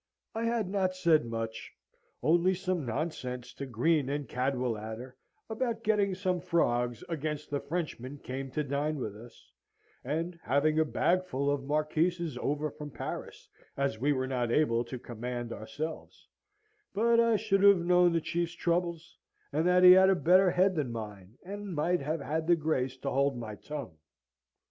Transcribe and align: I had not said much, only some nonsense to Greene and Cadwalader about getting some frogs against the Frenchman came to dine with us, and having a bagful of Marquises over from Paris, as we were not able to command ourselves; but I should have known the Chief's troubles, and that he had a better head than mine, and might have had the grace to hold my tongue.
I 0.33 0.45
had 0.45 0.67
not 0.67 0.95
said 0.95 1.25
much, 1.27 1.71
only 2.23 2.55
some 2.55 2.87
nonsense 2.87 3.53
to 3.53 3.67
Greene 3.67 4.09
and 4.09 4.27
Cadwalader 4.27 5.15
about 5.47 5.83
getting 5.83 6.15
some 6.15 6.41
frogs 6.41 7.03
against 7.07 7.51
the 7.51 7.59
Frenchman 7.59 8.17
came 8.17 8.49
to 8.53 8.63
dine 8.63 8.95
with 8.97 9.15
us, 9.15 9.51
and 10.03 10.39
having 10.41 10.79
a 10.79 10.85
bagful 10.85 11.51
of 11.51 11.65
Marquises 11.65 12.35
over 12.39 12.71
from 12.71 12.89
Paris, 12.89 13.47
as 13.77 13.99
we 13.99 14.11
were 14.11 14.25
not 14.25 14.51
able 14.51 14.83
to 14.85 14.97
command 14.97 15.53
ourselves; 15.53 16.27
but 16.95 17.19
I 17.19 17.35
should 17.35 17.61
have 17.61 17.77
known 17.85 18.11
the 18.13 18.21
Chief's 18.21 18.55
troubles, 18.55 19.19
and 19.53 19.67
that 19.67 19.83
he 19.83 19.91
had 19.91 20.09
a 20.09 20.15
better 20.15 20.49
head 20.49 20.73
than 20.73 20.91
mine, 20.91 21.37
and 21.45 21.75
might 21.75 22.01
have 22.01 22.21
had 22.21 22.47
the 22.47 22.55
grace 22.55 22.97
to 22.97 23.11
hold 23.11 23.37
my 23.37 23.53
tongue. 23.53 23.95